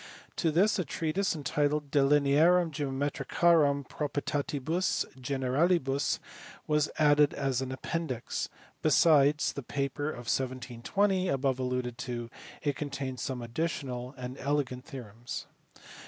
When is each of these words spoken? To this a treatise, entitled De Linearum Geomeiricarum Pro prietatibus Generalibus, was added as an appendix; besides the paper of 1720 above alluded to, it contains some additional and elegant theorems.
To 0.37 0.49
this 0.49 0.79
a 0.79 0.83
treatise, 0.83 1.35
entitled 1.35 1.91
De 1.91 1.99
Linearum 1.99 2.71
Geomeiricarum 2.71 3.87
Pro 3.87 4.09
prietatibus 4.09 5.05
Generalibus, 5.19 6.17
was 6.65 6.89
added 6.97 7.35
as 7.35 7.61
an 7.61 7.71
appendix; 7.71 8.49
besides 8.81 9.53
the 9.53 9.61
paper 9.61 10.09
of 10.09 10.25
1720 10.25 11.27
above 11.29 11.59
alluded 11.59 11.99
to, 11.99 12.31
it 12.63 12.75
contains 12.75 13.21
some 13.21 13.43
additional 13.43 14.15
and 14.17 14.39
elegant 14.39 14.85
theorems. 14.85 15.45